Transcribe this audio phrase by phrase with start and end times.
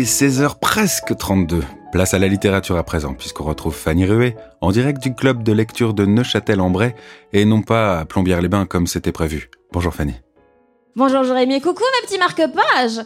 [0.00, 1.62] Est 16h presque 32.
[1.92, 5.52] Place à la littérature à présent, puisqu'on retrouve Fanny Ruet en direct du club de
[5.52, 6.94] lecture de Neuchâtel-en-Bray
[7.34, 9.50] et non pas à Plombières-les-Bains comme c'était prévu.
[9.72, 10.14] Bonjour Fanny.
[10.96, 13.04] Bonjour Jérémy coucou mes petits marque-pages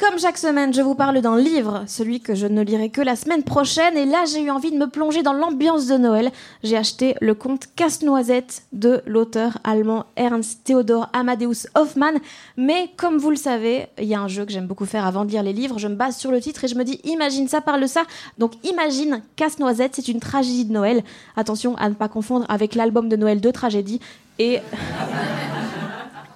[0.00, 3.16] Comme chaque semaine, je vous parle d'un livre, celui que je ne lirai que la
[3.16, 6.30] semaine prochaine, et là j'ai eu envie de me plonger dans l'ambiance de Noël.
[6.62, 12.18] J'ai acheté le conte Casse-Noisette de l'auteur allemand Ernst Theodor Amadeus Hoffmann,
[12.56, 15.26] mais comme vous le savez, il y a un jeu que j'aime beaucoup faire avant
[15.26, 17.46] de lire les livres, je me base sur le titre et je me dis imagine
[17.46, 18.04] ça, parle ça.
[18.38, 21.04] Donc imagine Casse-Noisette, c'est une tragédie de Noël.
[21.36, 24.00] Attention à ne pas confondre avec l'album de Noël de tragédie.
[24.38, 24.60] Et...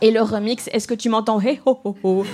[0.00, 1.40] Et le remix, est-ce que tu m'entends?
[1.64, 2.24] Ho ho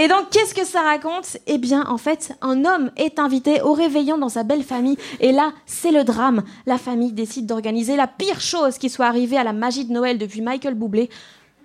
[0.00, 1.38] Et donc, qu'est-ce que ça raconte?
[1.48, 4.96] Eh bien, en fait, un homme est invité au réveillon dans sa belle famille.
[5.18, 6.44] Et là, c'est le drame.
[6.66, 10.16] La famille décide d'organiser la pire chose qui soit arrivée à la magie de Noël
[10.16, 11.10] depuis Michael Bublé.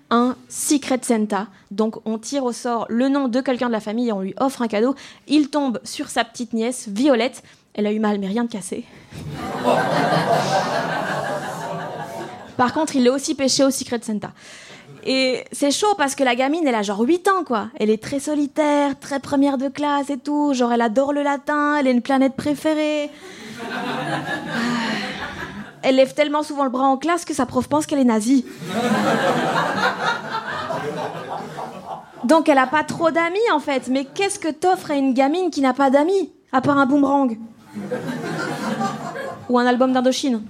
[0.09, 1.45] Un Secret Santa.
[1.69, 4.33] Donc, on tire au sort le nom de quelqu'un de la famille et on lui
[4.39, 4.95] offre un cadeau.
[5.27, 7.43] Il tombe sur sa petite nièce, Violette.
[7.75, 8.83] Elle a eu mal, mais rien de cassé.
[12.57, 14.31] Par contre, il l'a aussi pêché au Secret Santa.
[15.05, 17.67] Et c'est chaud parce que la gamine, elle a genre 8 ans, quoi.
[17.79, 20.53] Elle est très solitaire, très première de classe et tout.
[20.53, 23.09] Genre, elle adore le latin, elle est une planète préférée.
[25.81, 28.45] Elle lève tellement souvent le bras en classe que sa prof pense qu'elle est nazie.
[32.23, 33.89] Donc, elle a pas trop d'amis, en fait.
[33.89, 37.37] Mais qu'est-ce que t'offres à une gamine qui n'a pas d'amis À part un boomerang?
[39.49, 40.41] Ou un album d'Indochine?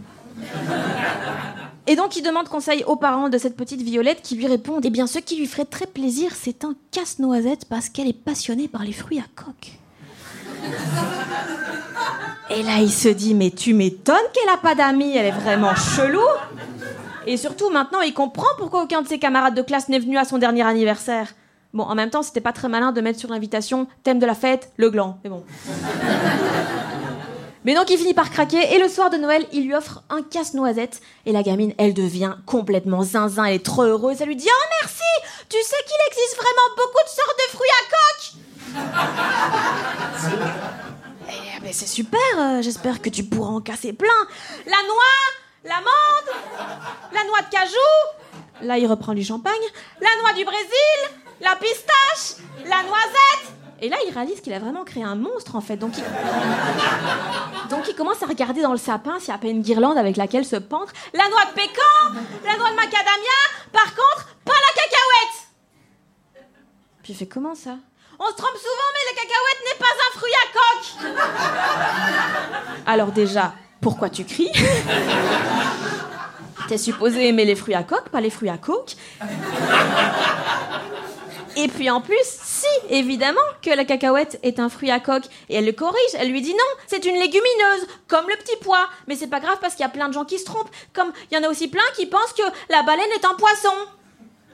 [1.85, 4.89] Et donc il demande conseil aux parents de cette petite Violette qui lui répondent Eh
[4.89, 8.83] bien, ce qui lui ferait très plaisir, c'est un casse-noisette parce qu'elle est passionnée par
[8.83, 9.73] les fruits à coque.
[12.49, 15.75] Et là, il se dit Mais tu m'étonnes qu'elle a pas d'amis, elle est vraiment
[15.75, 16.21] chelou.
[17.25, 20.25] Et surtout, maintenant, il comprend pourquoi aucun de ses camarades de classe n'est venu à
[20.25, 21.33] son dernier anniversaire.
[21.73, 24.35] Bon, en même temps, c'était pas très malin de mettre sur l'invitation thème de la
[24.35, 25.17] fête, le gland.
[25.23, 25.43] Mais bon.
[27.65, 30.21] Mais donc il finit par craquer et le soir de Noël, il lui offre un
[30.21, 34.49] casse-noisette et la gamine, elle devient complètement zinzin, elle est trop heureuse, elle lui dit
[34.49, 35.01] "Oh merci,
[35.49, 38.33] tu sais qu'il existe vraiment beaucoup de sortes de fruits à coque."
[41.55, 44.09] Eh ben c'est super, euh, j'espère que tu pourras en casser plein.
[44.65, 45.15] La noix,
[45.63, 46.29] l'amande,
[47.13, 48.67] la noix de cajou.
[48.67, 49.53] Là, il reprend du champagne.
[50.01, 50.99] La noix du Brésil,
[51.41, 52.42] la pistache.
[53.83, 55.75] Et là, il réalise qu'il a vraiment créé un monstre, en fait.
[55.75, 56.03] Donc il...
[57.69, 60.15] Donc il commence à regarder dans le sapin s'il n'y a pas une guirlande avec
[60.15, 60.87] laquelle se pendre.
[61.13, 61.81] La noix de pécan,
[62.45, 63.41] la noix de macadamia,
[63.73, 65.49] par contre, pas la cacahuète.
[67.03, 67.75] Puis il fait comment ça?
[68.19, 70.87] On se trompe souvent, mais la cacahuète n'est pas un fruit à coque.
[72.87, 74.53] Alors déjà, pourquoi tu cries?
[76.69, 78.95] T'es supposé aimer les fruits à coque, pas les fruits à coke
[81.55, 85.25] et puis en plus, si, évidemment que la cacahuète est un fruit à coque.
[85.49, 88.87] Et elle le corrige, elle lui dit non, c'est une légumineuse, comme le petit pois.
[89.07, 90.71] Mais c'est pas grave parce qu'il y a plein de gens qui se trompent.
[90.93, 93.73] Comme il y en a aussi plein qui pensent que la baleine est un poisson.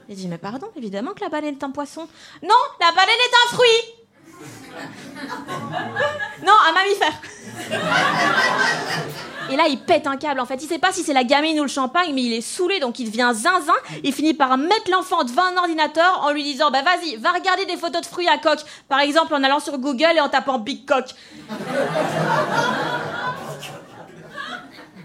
[0.08, 2.08] Il dit mais pardon, évidemment que la baleine est un poisson.
[2.42, 3.99] Non, la baleine est un fruit.
[6.46, 7.20] non, un mammifère.
[9.50, 10.40] Et là, il pète un câble.
[10.40, 12.40] En fait, il sait pas si c'est la gamine ou le champagne, mais il est
[12.40, 13.74] saoulé, donc il devient zinzin.
[14.04, 17.66] Il finit par mettre l'enfant devant un ordinateur en lui disant Bah vas-y, va regarder
[17.66, 18.60] des photos de fruits à coque.
[18.88, 21.06] Par exemple, en allant sur Google et en tapant Big Cock.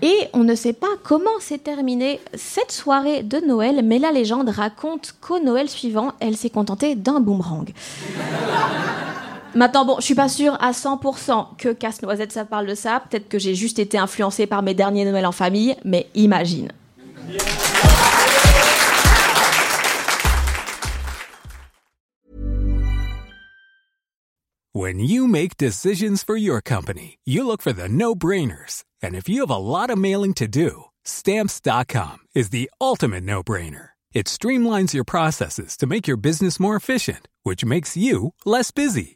[0.01, 4.49] Et on ne sait pas comment s'est terminée cette soirée de Noël, mais la légende
[4.49, 7.73] raconte qu'au Noël suivant, elle s'est contentée d'un boomerang.
[9.55, 13.01] Maintenant, bon, je suis pas sûre à 100% que Casse-Noisette, ça parle de ça.
[13.09, 16.73] Peut-être que j'ai juste été influencée par mes derniers Noëls en famille, mais imagine.
[24.73, 28.83] When you make decisions for your company, you look for the no-brainers.
[29.01, 33.91] And if you have a lot of mailing to do, stamps.com is the ultimate no-brainer.
[34.13, 39.15] It streamlines your processes to make your business more efficient, which makes you less busy.